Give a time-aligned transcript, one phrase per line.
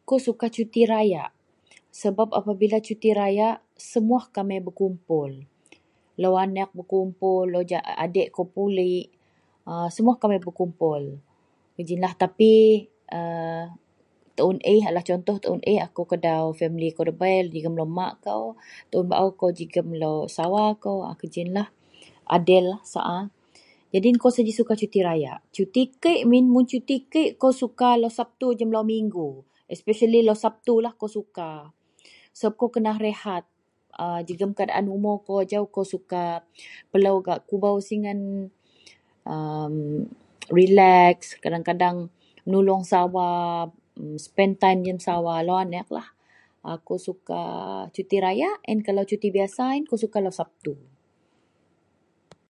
[0.00, 1.30] Ako suka cuti rayak
[2.00, 3.56] sebab apabila cuti rayak
[3.90, 5.32] semuwah kamei begupul
[6.20, 7.46] lou anek begupul
[8.04, 9.06] adek kou pulek
[9.94, 11.02] semuwah kamei begupul
[12.02, 12.52] neh tapi
[13.18, 13.66] aa
[15.08, 18.44] contoh taon eh akou kedau famili kou debei mak kou
[19.28, 19.88] akou jegem
[20.36, 21.68] sawa kou wak ji iyen lah
[22.36, 22.66] adil
[23.94, 26.44] jadi akou suka cuti rayak cuti kek min
[27.42, 29.30] kou suka lau sabtu lau migu
[29.72, 31.50] espesiali sabtu lah akou suka
[32.38, 33.44] sebab akou kena rehat
[34.28, 35.16] jegem keadaan umur
[35.68, 36.22] kou suka
[36.92, 38.52] melo gak kubo singeh
[40.56, 41.96] relek kadang-kadang
[42.46, 43.28] menolong sawa
[44.24, 45.86] spend time jegem sawa lou anek
[46.72, 47.42] akou suka
[47.94, 48.56] cuti rayak
[49.10, 49.64] cuti biasa
[50.24, 50.74] lau sabtu.